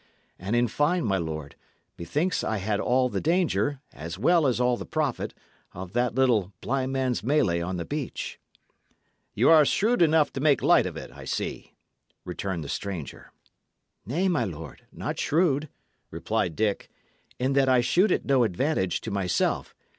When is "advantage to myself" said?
18.43-19.75